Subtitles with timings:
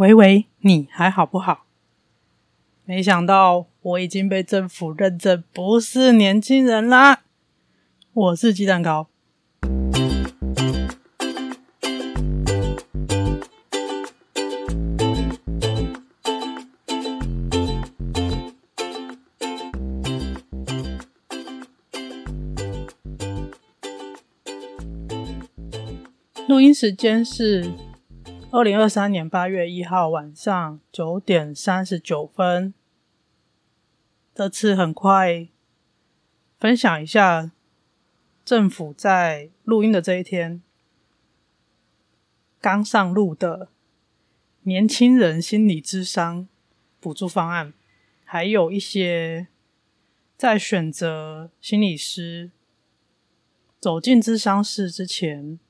[0.00, 1.66] 喂喂，你还好不好？
[2.86, 7.20] 没想到我已经被政府认证不是年轻人啦！
[8.14, 9.08] 我是鸡蛋糕。
[26.48, 27.89] 录音时间是。
[28.52, 32.74] 二零二三年八月一号晚上九点三十九分，
[34.34, 35.46] 这次很快
[36.58, 37.52] 分享一下
[38.44, 40.60] 政府在录音的这一天
[42.60, 43.68] 刚上路的
[44.62, 46.48] 年轻人心理智商
[46.98, 47.72] 补助方案，
[48.24, 49.46] 还有一些
[50.36, 52.50] 在选择心理师
[53.78, 55.60] 走进咨商室之前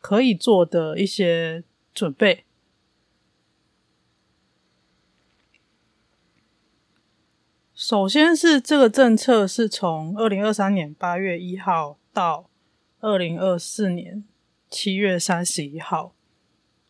[0.00, 1.62] 可以做的一些。
[1.94, 2.44] 准备。
[7.74, 12.48] 首先是这个政策是从二零二三年八月一号到
[13.00, 14.24] 二零二四年
[14.70, 16.14] 七月三十一号，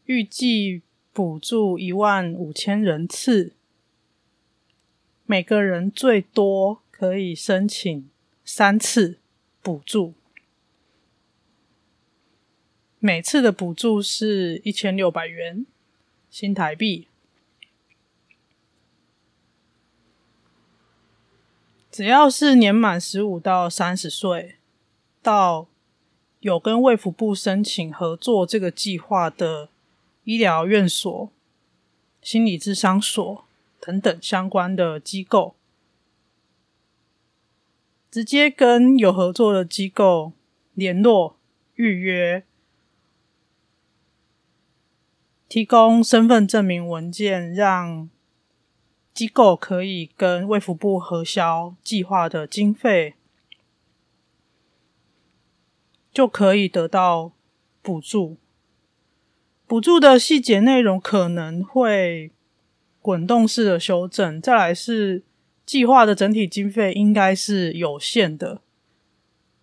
[0.05, 3.55] 预计补助一万五千人次，
[5.27, 8.09] 每个人最多可以申请
[8.45, 9.19] 三次
[9.63, 10.15] 补助。
[13.07, 15.67] 每次的补助是一千六百元
[16.31, 17.07] 新台币，
[21.93, 24.55] 只要是年满十五到三十岁，
[25.21, 25.67] 到
[26.41, 29.69] 有跟卫福部申请合作这个计划的
[30.23, 31.31] 医疗院所、
[32.23, 33.45] 心理咨商所
[33.81, 35.55] 等等相关的机构，
[38.11, 40.33] 直接跟有合作的机构
[40.73, 41.37] 联络
[41.75, 42.43] 预约。
[45.55, 48.11] 提供身份证明文件，让
[49.13, 53.15] 机构可以跟卫福部核销计划的经费，
[56.13, 57.31] 就可以得到
[57.81, 58.37] 补助。
[59.69, 62.33] 补助的细节内容可能会
[63.01, 64.43] 滚动式的修正。
[64.43, 65.23] 再来是
[65.65, 68.61] 计划的整体经费应该是有限的，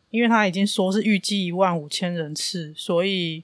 [0.10, 3.44] 因为他已经说是预计一万五千人次，所以。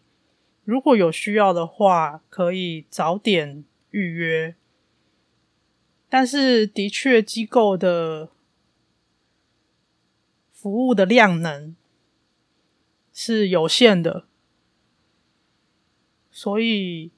[0.68, 4.54] 如果有需要的话，可以早点预约。
[6.10, 8.30] 但是，的确，机构的
[10.52, 11.74] 服务的量能
[13.14, 14.26] 是有限的，
[16.30, 17.12] 所以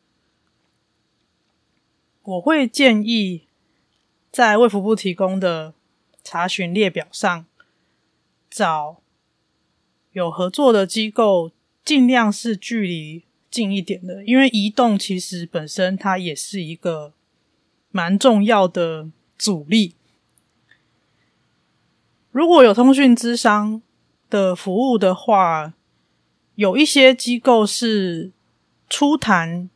[2.21, 3.47] 我会建议
[4.29, 5.73] 在卫福部提供的
[6.23, 7.47] 查询列表上
[8.47, 9.01] 找
[10.11, 11.51] 有合作的机构，
[11.83, 13.23] 尽量是距离。
[13.49, 17.13] 近一点的，因为移动其实本身它也是一个
[17.91, 19.95] 蛮重要的阻力。
[22.31, 23.81] 如果有通讯咨商
[24.29, 25.73] 的服务的话，
[26.55, 28.31] 有一些机构是
[28.87, 29.69] 初谈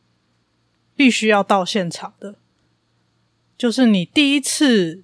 [0.94, 2.36] 必须要到现场的，
[3.58, 5.02] 就是你第一次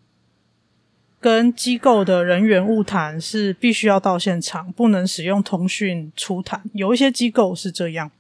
[1.19, 6.63] 跟机构的人员物谈是必须要到现场，不能使用通讯初谈。
[6.73, 8.13] 有一些机构是这样。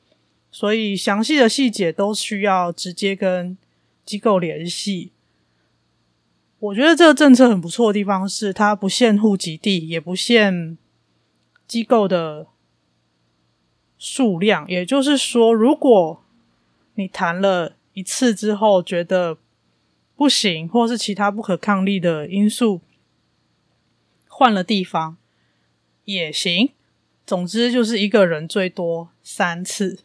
[0.50, 3.56] 所以详细的细节都需要直接跟
[4.04, 5.12] 机构联系。
[6.58, 10.76] 我觉得这个政策很不错的地方是，它不限户籍地，也不限
[11.66, 12.48] 机构的
[13.98, 14.68] 数量。
[14.68, 16.22] 也就是说，如果
[16.96, 19.38] 你谈了一次之后觉得
[20.16, 22.82] 不行，或是其他不可抗力的因素，
[24.28, 25.16] 换了地方
[26.04, 26.72] 也行。
[27.24, 30.00] 总之就是一个人最多三次。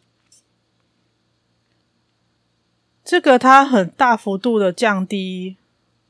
[3.06, 5.56] 这个它很大幅度的降低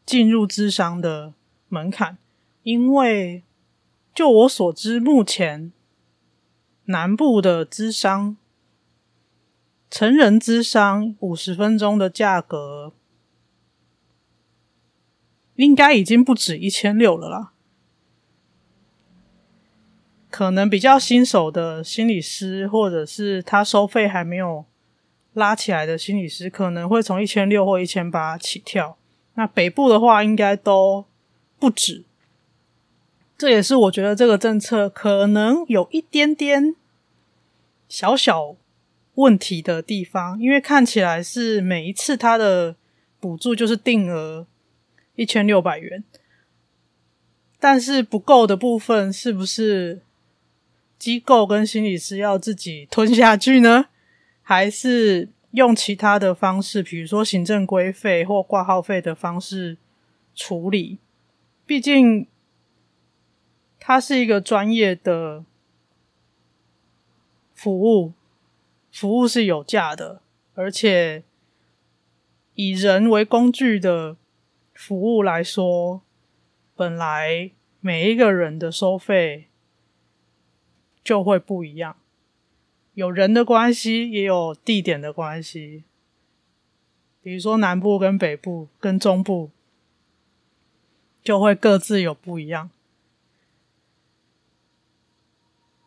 [0.07, 1.35] 进入智商的
[1.69, 2.17] 门槛，
[2.63, 3.43] 因为
[4.15, 5.71] 就我所知，目前
[6.87, 8.39] 南部的智商
[9.91, 12.95] 成人智商五十分钟的价格，
[15.57, 17.53] 应该已经不止一千六了啦。
[20.31, 24.65] 可能比较新手的心理师，或者是他收费还没有。
[25.37, 28.97] 拉起来的心理师可能会从一千六或一千八起跳，
[29.35, 31.05] 那北部的话应该都
[31.59, 32.05] 不止。
[33.37, 36.75] 这也是我觉得这个政策可能有一点点
[37.87, 38.57] 小小
[39.17, 42.75] 问题的地方，因为看起来是每一次他的
[43.21, 44.47] 补助就是定额
[45.17, 46.03] 一千六百元，
[47.61, 50.01] 但是不够的部分是不是
[50.99, 53.89] 机构跟心理师要自己吞下去呢？
[54.49, 59.77] 还是用其他的方式，比如说行政规费或挂号费的方式
[60.37, 60.99] 处理。
[61.67, 62.29] 毕竟，
[63.81, 65.45] 它是一个专业的
[67.57, 68.13] 服务，
[68.93, 70.21] 服务是有价的，
[70.55, 71.25] 而且
[72.55, 74.17] 以人为工具的
[74.73, 76.03] 服务来说，
[76.77, 77.51] 本来
[77.81, 79.49] 每一个人的收费
[81.03, 81.97] 就会不一样。
[82.97, 85.85] 有人的关系，也有地点的关系。
[87.21, 89.51] 比如说南部跟北部跟中部，
[91.23, 92.71] 就会各自有不一样。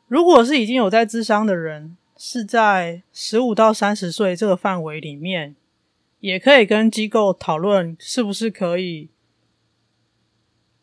[0.08, 5.56] 如果是已经有在智商的人，是在十五到三十岁这个范围里面，
[6.20, 9.10] 也可以跟机构讨论是不是可以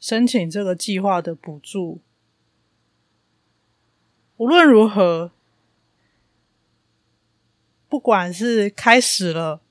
[0.01, 2.01] 申请这个计划的补助。
[4.39, 5.31] 无论如何。
[7.97, 9.63] 不管是开始了，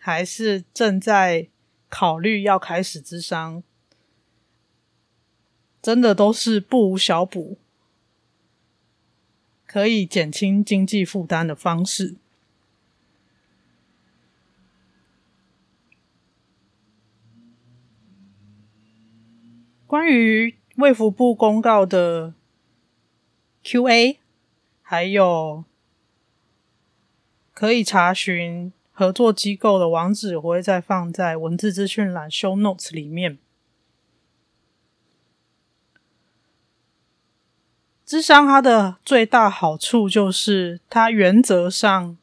[0.00, 1.46] 还是正在
[1.88, 3.62] 考虑要开始之商，
[5.80, 7.56] 真的都是不无小补，
[9.64, 12.16] 可以减轻经济负担的方式。
[19.86, 22.34] 关于卫福部公告的
[23.62, 24.16] QA，
[24.82, 25.64] 还有。
[27.56, 33.38] 可以查询合作机构的网址，我会再放在文字资讯栏 show notes 里面。
[38.06, 42.18] 咨商它的最大好处就是，它原则上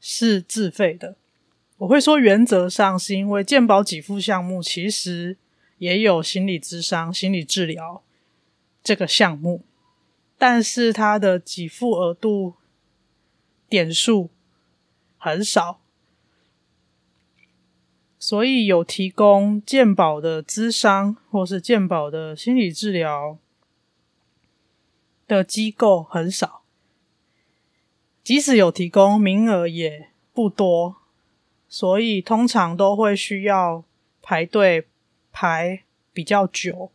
[0.00, 1.16] 是自费的。
[1.76, 5.36] 我会说原则上，是因为健保给付项目其实
[5.76, 8.02] 也有心理咨商、心理治疗
[8.82, 9.62] 这个项目，
[10.38, 12.54] 但是它的给付额度。
[13.68, 14.30] 点数
[15.18, 15.80] 很少，
[18.18, 23.38] 所以有提供健保的咨商或是健保的心理治疗
[25.26, 26.62] 的机构很少，
[28.22, 30.96] 即使有提供，名额也不多，
[31.68, 33.84] 所以通常都会需要
[34.22, 34.86] 排队
[35.32, 36.92] 排比较久，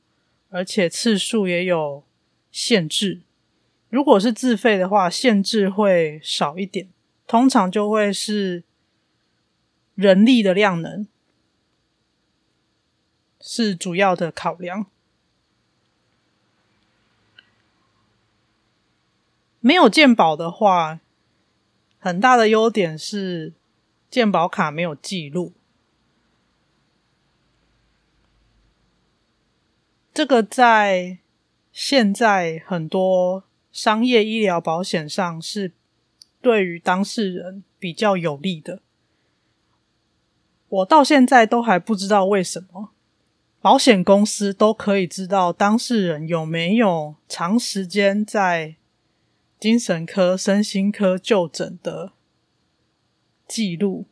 [0.50, 2.04] 而且次数也有
[2.52, 3.22] 限制。
[3.92, 6.88] 如果是自费的话，限制会少一点，
[7.28, 8.64] 通常就会是
[9.96, 11.06] 人力的量能
[13.42, 14.86] 是主要的考量。
[19.60, 21.02] 没有健保的话，
[22.00, 23.52] 很大的优点是
[24.10, 25.52] 健保卡没有记录，
[30.14, 31.18] 这个在
[31.74, 33.44] 现在很多。
[33.72, 35.72] 商业医疗保险上是
[36.42, 38.82] 对于当事人比较有利的。
[40.70, 42.92] 我到现在都还不知道为什么
[43.62, 48.76] 保险公司都可以知道当事人有没有长时间在
[49.60, 52.14] 精神科、身心科就诊的
[53.48, 54.06] 记录。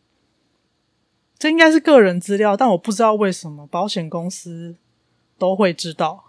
[1.38, 4.76] 这应该是个人资料，但我不知道为什么保险公司
[5.38, 6.26] 都会知道。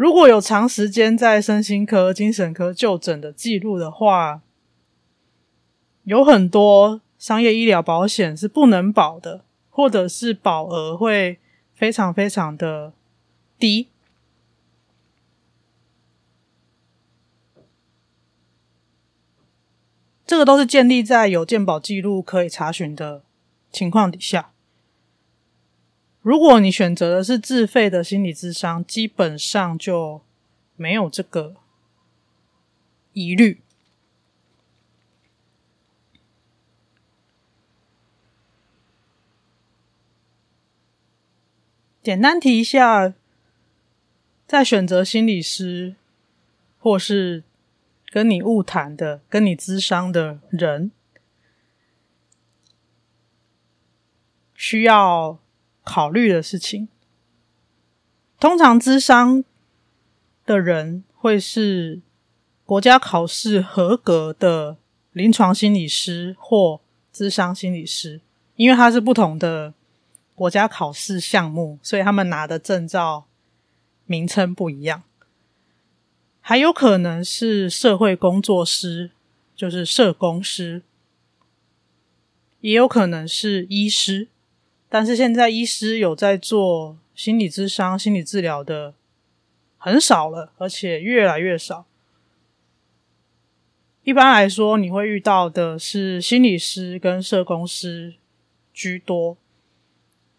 [0.00, 4.40] 如果有长时间在身心科、精神科就诊的记录的话，
[6.04, 11.38] 有很多商业医疗保险是不能保的，或者是保额会
[11.74, 12.94] 非常非常的
[13.58, 13.88] 低。
[20.24, 23.22] 这个都是建立在有健保记录可以查询的
[23.70, 24.52] 情况底下。
[26.22, 30.20] 如果你选择的是自费的心理咨商，基本上就
[30.76, 31.56] 没有这个
[33.14, 33.62] 疑虑。
[42.02, 43.14] 简单提一下，
[44.46, 45.96] 在选择心理师
[46.78, 47.44] 或是
[48.10, 50.90] 跟你晤谈的、跟你咨商的人，
[54.54, 55.38] 需要。
[55.90, 56.86] 考虑的事情，
[58.38, 59.42] 通常智商
[60.46, 62.00] 的人会是
[62.64, 64.76] 国家考试合格的
[65.10, 66.80] 临床心理师或
[67.12, 68.20] 咨商心理师，
[68.54, 69.74] 因为他是不同的
[70.36, 73.24] 国家考试项目，所以他们拿的证照
[74.06, 75.02] 名称不一样。
[76.40, 79.10] 还有可能是社会工作师，
[79.56, 80.82] 就是社工师，
[82.60, 84.28] 也有可能是医师。
[84.92, 88.92] 但是现在医师有在做心理咨商、心理治疗的
[89.78, 91.86] 很少了，而且越来越少。
[94.02, 98.16] 一般来说，你会遇到的是心理师跟社工师
[98.74, 99.36] 居多。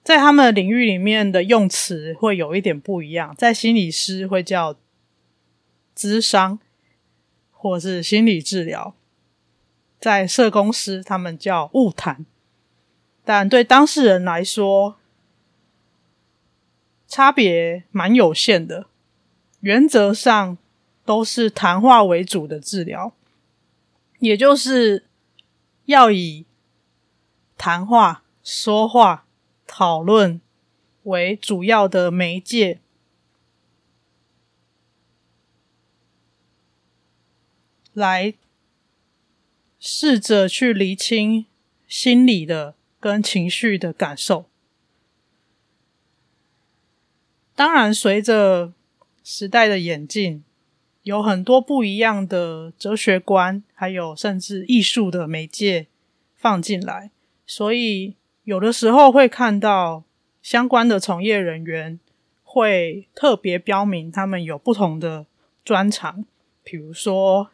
[0.04, 4.76] 在他们领域里面的用词会有一点不一样，在心理师会叫
[5.96, 6.60] 咨商，
[7.52, 8.96] 或是心理治疗；
[10.00, 12.26] 在社工师他们叫晤谈。
[13.24, 14.98] 但对当事人来说，
[17.08, 18.88] 差别蛮有限的。
[19.62, 20.58] 原则上
[21.06, 23.14] 都是谈话为主的治疗，
[24.20, 25.06] 也就是
[25.86, 26.46] 要以
[27.58, 29.26] 谈话、说话。
[29.74, 30.42] 讨论
[31.04, 32.82] 为主要的媒介，
[37.94, 38.34] 来
[39.80, 41.46] 试着去厘清
[41.88, 44.46] 心理的跟情绪的感受。
[47.54, 48.72] 当然，随着
[49.22, 50.46] 时代的演进，
[51.04, 55.88] 有很多不一样的哲学观，还有甚至艺术的媒介
[56.36, 57.12] 放进来，
[57.46, 58.16] 所以。
[58.44, 60.04] 有的时候会看到
[60.42, 62.00] 相关的从业人员
[62.44, 65.28] 会特别标明他们有不同的
[65.64, 66.26] 专长，
[66.64, 67.52] 比如说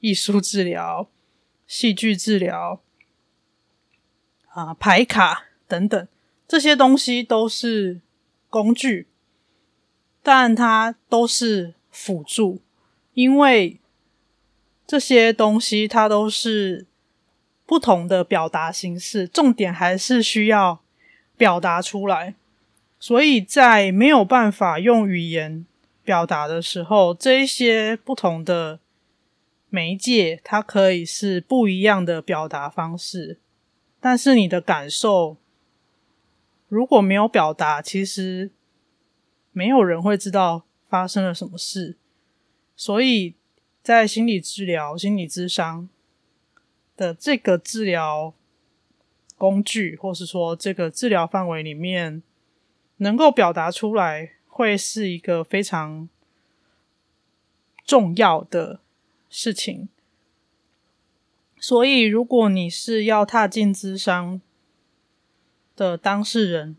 [0.00, 1.08] 艺术治疗、
[1.64, 2.82] 戏剧治疗
[4.56, 6.08] 啊、牌卡等等，
[6.48, 8.00] 这些东西都是
[8.48, 9.06] 工具，
[10.22, 12.60] 但它都是辅助，
[13.14, 13.78] 因为
[14.86, 16.86] 这些东西它都是。
[17.68, 20.78] 不同的表达形式，重点还是需要
[21.36, 22.36] 表达出来。
[23.00, 25.66] 所以在没有办法用语言
[26.04, 28.78] 表达的时候，这一些不同的
[29.68, 33.40] 媒介，它可以是不一样的表达方式。
[34.00, 35.36] 但是你的感受
[36.68, 38.50] 如果没有表达，其实
[39.52, 41.96] 没有人会知道发生了什么事。
[42.74, 43.34] 所以
[43.82, 45.88] 在心理治疗、心理咨商。
[46.96, 48.32] 的这个治疗
[49.36, 52.22] 工具，或是说这个治疗范围里面，
[52.96, 56.08] 能够表达出来，会是一个非常
[57.84, 58.80] 重要的
[59.28, 59.90] 事情。
[61.68, 64.40] 所以，如果你是要踏进咨商
[65.74, 66.76] 的当事人，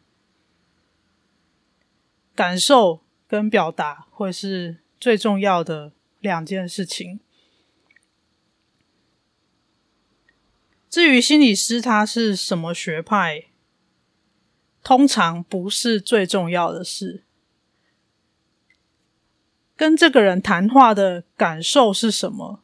[2.33, 5.91] 感受跟表达会是最重要的
[6.21, 7.19] 两件事情。
[10.89, 13.47] 至于心理师他是什么学派，
[14.81, 17.25] 通常不是最重要的事。
[19.75, 22.63] 跟这个人谈话的感受是什么，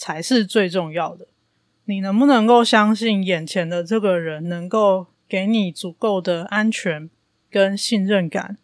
[0.00, 1.28] 才是最重要的。
[1.84, 7.10] 你能不能够相信眼前的这个人能够给你足够的安全
[7.50, 8.56] 跟信任感，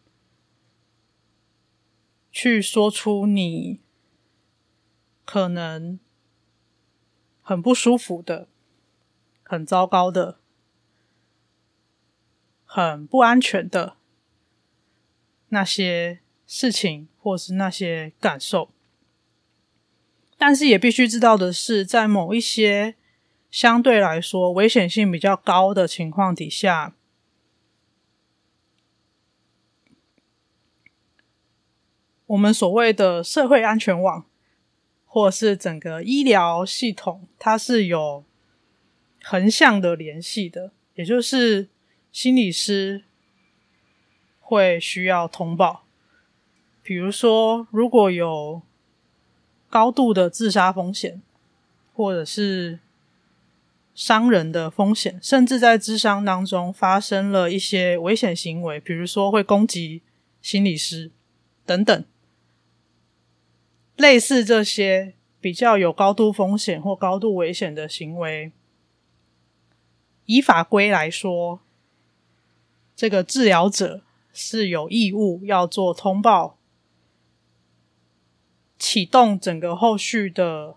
[2.33, 3.81] 去说出你
[5.27, 6.01] 可能。
[7.49, 8.49] 很不舒服的，
[9.45, 10.41] 很糟糕的，
[12.65, 13.99] 很不安全的
[15.51, 18.73] 那些事情，或是那些感受。
[20.37, 22.95] 但是也必须知道的是，在某一些
[23.51, 26.95] 相对来说危险性比较高的情况底下，
[32.27, 34.27] 我们所谓的社会安全网。
[35.09, 38.23] 或是整个医疗系统，它是有
[39.23, 41.71] 横向的联系的，也就是
[42.13, 43.05] 心理师
[44.39, 45.87] 会需要通报。
[46.83, 48.61] 比如说，如果有
[49.77, 51.21] 高度的自杀风险，
[51.93, 52.79] 或者是
[53.95, 60.01] 伤人的风险，甚至在咨商当中发生了一些危险行为，比如说会攻击
[60.41, 61.11] 心理师
[61.67, 62.05] 等等。
[63.97, 68.53] 类似这些比较有高度风险或高度危险的行为，
[70.25, 71.61] 以法规来说，
[72.97, 74.01] 这个治疗者
[74.33, 76.56] 是有义务要做通报，
[78.79, 80.77] 启动整个后续的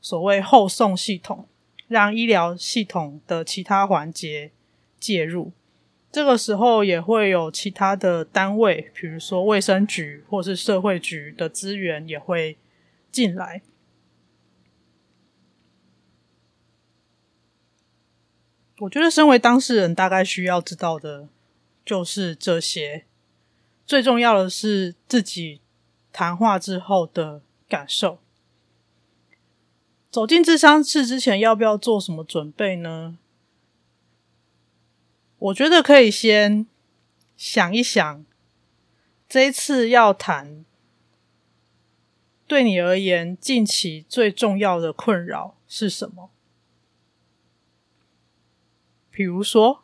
[0.00, 1.48] 所谓后送系统，
[1.88, 4.52] 让医疗系统的其他环节
[4.98, 5.52] 介入。
[6.12, 12.56] 这个时候也会有其他的单位，比如说卫生局或是社会局的资源也会
[13.12, 13.60] 进来。
[18.80, 21.28] 我觉得身为当事人，大概需要知道的
[21.84, 23.04] 就是这些。
[23.84, 25.60] 最重要的是自己
[26.16, 28.18] 谈话之后的感受。
[30.10, 33.18] 走进智商室之前，要不要做什么准备呢？
[35.38, 36.66] 我觉得可以先
[37.36, 38.24] 想一想，
[39.28, 40.64] 这一次要谈
[42.46, 46.30] 对你而言，近期最重要的困扰是什么？
[49.10, 49.82] 比如说，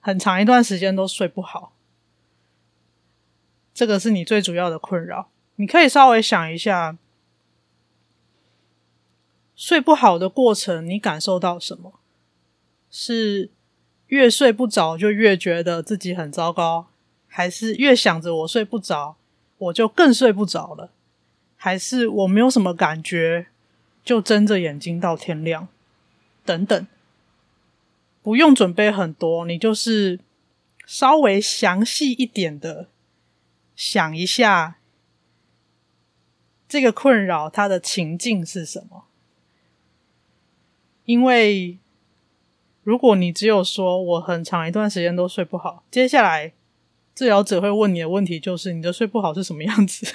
[0.00, 1.75] 很长一段时间都睡不好，
[3.76, 5.28] 这个是你最主要的困扰。
[5.56, 6.96] 你可以稍微想一下，
[9.54, 12.00] 睡不好的过程，你感受到什么？
[12.90, 13.50] 是
[14.06, 16.86] 越睡不着就越觉得自己很糟糕，
[17.28, 19.16] 还是越想着我睡不着，
[19.58, 20.90] 我就更睡不着了？
[21.56, 23.48] 还是我没有什么感觉，
[24.02, 25.68] 就睁着眼睛到天亮？
[26.46, 26.86] 等等，
[28.22, 30.18] 不用准备很多，你就是
[30.86, 32.88] 稍微详细一点的
[33.76, 34.78] 想一下，
[36.66, 39.04] 这个困扰它的情境是什么？
[41.04, 41.78] 因为
[42.82, 46.52] 如果你只有说我很长一段时间都睡不好，接下来
[47.14, 50.06] 治疗者会问你的问题就是你的睡不好是什么样子，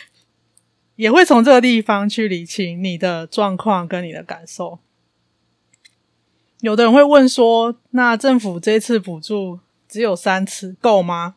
[0.96, 4.78] 也会从这个地方去理清你的状况跟你的感受。
[6.60, 11.35] 有的人会问说：“那政府这次补助只有三次，够吗？”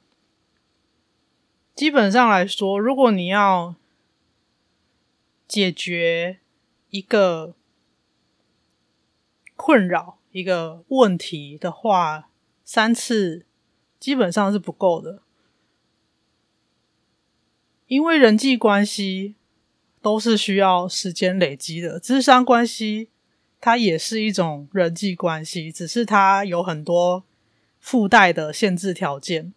[1.79, 3.73] 基本上来说，如果你要
[5.47, 6.39] 解决
[6.89, 7.55] 一个
[9.55, 12.27] 困扰、一个问题的话，
[12.65, 13.45] 三次
[13.97, 15.21] 基本上是不够的，
[17.87, 19.35] 因为人际关系
[20.01, 23.07] 都是需要时间累积的，智商关系。
[23.61, 27.23] 它也是一种人际关系，只是它有很多
[27.79, 29.53] 附带的限制条件。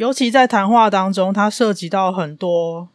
[0.00, 2.88] 尤其在谈话当中，它涉及到很多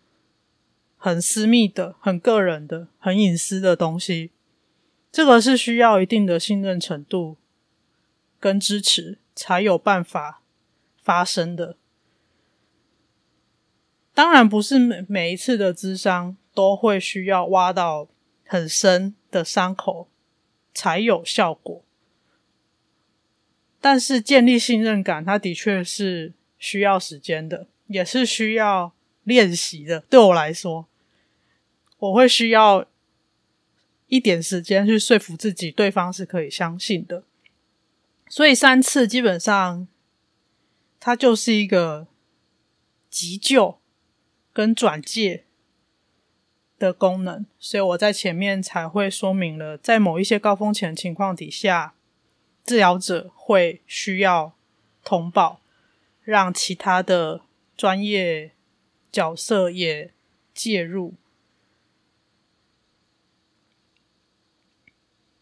[0.98, 4.32] 很私密的、很个人的、很隐私的东西。
[5.12, 7.38] 这个是需要一定的信任程度
[8.40, 10.42] 跟支持，才有办法
[11.04, 11.78] 发生的。
[14.16, 18.08] 当然，不是每每一次的咨商都会需要挖到。
[18.48, 20.08] 很深的伤口
[20.72, 21.84] 才有效果，
[23.82, 30.02] 但是建立信任感，它的确是需要时间的，也是需要练习的。
[30.02, 30.88] 对我来说，
[31.98, 32.86] 我会需要
[34.08, 37.24] 一点时间去说服自己，对方是可以相信的。
[38.28, 39.88] 所以三次基本上，
[41.00, 42.08] 它就是一个
[43.10, 43.80] 急救
[44.52, 45.46] 跟转介
[46.80, 51.94] 的功能，所以我在前面才会说明了，在某一些高风险情况底下，
[52.66, 54.56] 治疗者会需要
[55.04, 55.62] 通报，
[56.26, 57.46] 让其他的
[57.78, 58.52] 专业
[59.10, 60.12] 角色也
[60.54, 61.14] 介入。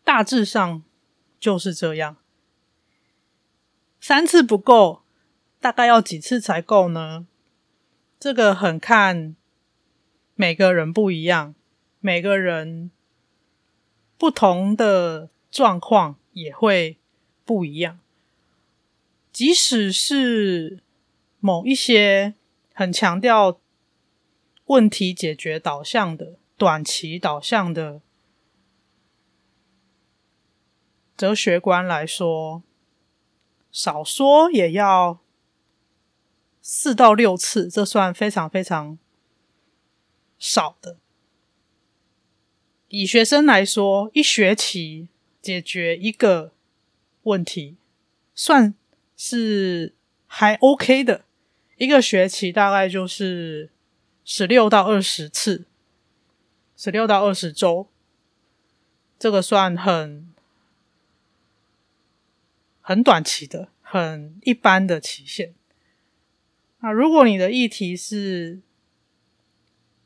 [0.04, 0.84] 大致上
[1.40, 2.18] 就是这样，
[4.00, 5.02] 三次不够，
[5.60, 7.26] 大概要几次才够呢？
[8.20, 9.36] 这个很看。
[10.36, 11.54] 每个人不一样，
[12.00, 12.90] 每个人
[14.18, 16.98] 不同的状况也会
[17.46, 18.00] 不一样。
[19.34, 20.80] 即使是
[21.40, 22.36] 某一些
[22.74, 23.60] 很强调
[24.68, 28.02] 问题解决导向的、短期导向的
[31.18, 32.64] 哲学观来说，
[33.72, 35.20] 少说也要
[36.62, 38.98] 四到六次，这算非常非常。
[40.46, 40.98] 少的，
[42.90, 45.08] 以学生来说，一学期
[45.42, 46.52] 解决一个
[47.22, 47.78] 问题，
[48.36, 48.76] 算
[49.26, 49.94] 是
[50.28, 51.24] 还 OK 的。
[51.78, 53.70] 一个学期大概就是
[54.26, 55.64] 十六到二十次，
[56.76, 57.88] 十六到二十周，
[59.18, 60.30] 这个算很
[62.82, 65.54] 很短期的，很一般的期限。
[66.82, 68.60] 那如果你的议题是，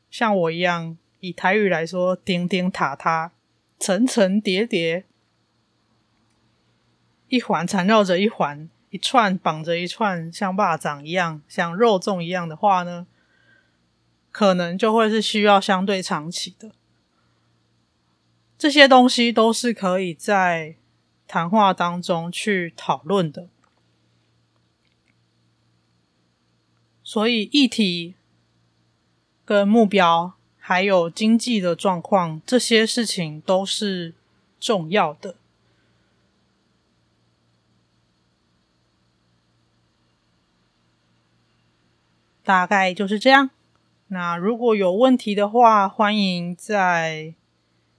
[0.08, 3.32] 像我一样，以台语来说，钉钉塔塔，
[3.80, 5.06] 层层叠叠，
[7.26, 13.06] 一环缠绕着一环，一串绑着一串，像蚂蚱一样，像肉粽一样的话呢，
[14.30, 16.70] 可能就会是需要相对长期的。
[18.56, 20.76] 这些东西都是可以在
[21.26, 23.48] 谈话当中去讨论的，
[27.02, 28.14] 所以议题。
[29.44, 34.12] 跟目标，还有经济的状况，这些事情都是
[34.60, 35.36] 重要的。
[42.48, 43.50] 大概就是这样。
[44.06, 47.34] 那如果有问题的话，欢迎在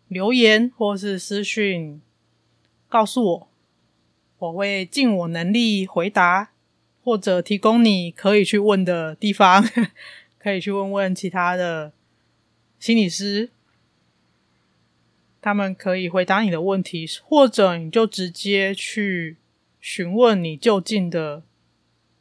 [0.07, 2.01] 留言或是私讯
[2.87, 3.47] 告诉我，
[4.39, 6.49] 我会尽我能力回答。
[7.01, 9.63] 或者提供你可以去问的地方，
[10.39, 11.93] 可以去问问其他的
[12.79, 13.51] 心理师，
[15.39, 19.37] 他们可以回答你的问题，或者你就直接去
[19.79, 21.43] 询问你就近的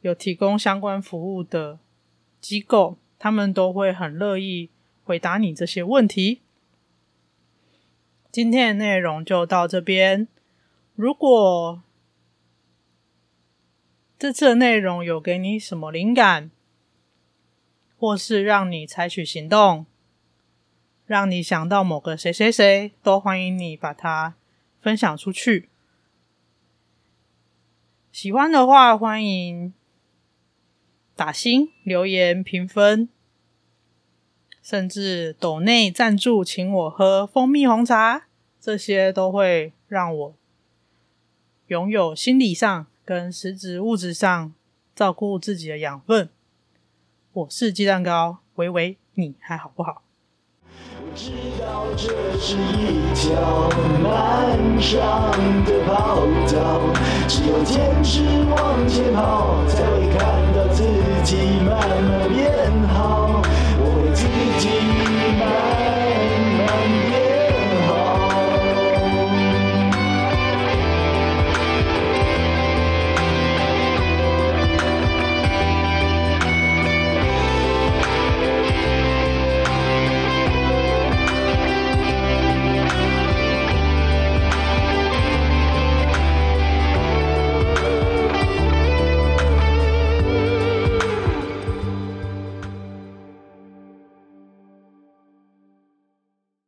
[0.01, 1.77] 有提供相关服务的
[2.39, 4.69] 机构，他们都会很乐意
[5.03, 6.41] 回答你这些问题。
[8.31, 10.27] 今天的内容就到这边，
[10.95, 11.81] 如果
[14.17, 16.51] 这次的内容有给你什么灵感，
[17.97, 19.85] 或是让你采取行动，
[21.05, 24.35] 让你想到某个谁谁谁，都欢迎你把它
[24.79, 25.69] 分享出去。
[28.11, 29.73] 喜欢的话，欢迎
[31.19, 33.09] 打星、留言、评分，
[34.63, 38.27] 甚至抖内赞助，请我喝蜂蜜红茶，
[38.57, 40.35] 这些都会让我
[41.67, 42.87] 拥有心理上。
[43.03, 44.53] 跟实质物质上
[44.95, 46.29] 照顾自己的养分，
[47.33, 50.03] 我是鸡蛋糕，维维，你还好不好？
[51.01, 55.33] 我知道这是一条漫长
[55.65, 56.21] 的跑
[56.53, 56.79] 道，
[57.27, 59.65] 只有坚持往前跑，